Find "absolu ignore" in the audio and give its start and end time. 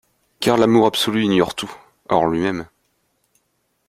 0.87-1.53